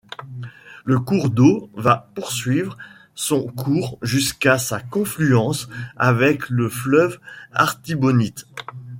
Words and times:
Le 0.83 0.99
cours 0.99 1.29
d'eau 1.29 1.69
va 1.75 2.09
poursuivre 2.15 2.75
son 3.13 3.43
cours 3.45 3.99
jusqu'à 4.01 4.57
sa 4.57 4.81
confluence 4.81 5.69
avec 5.95 6.49
le 6.49 6.69
fleuve 6.69 7.19
Artibonite. 7.53 8.47